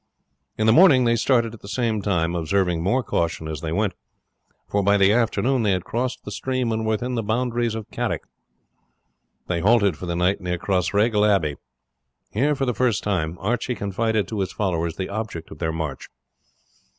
[0.57, 3.93] In the morning they started at the same time, observing more caution as they went,
[4.67, 7.87] for by the afternoon they had crossed the stream and were within the boundaries of
[7.91, 8.23] Carrick.
[9.45, 11.55] They halted for the night near Crossraguel Abbey.
[12.31, 16.09] Here for the first time Archie confided to his followers the object of their march.